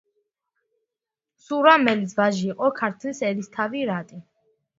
სურამელის 1.47 2.15
ვაჟი 2.21 2.49
იყო 2.55 2.71
ქართლის 2.81 3.23
ერისთავი 3.29 3.87
რატი. 3.93 4.21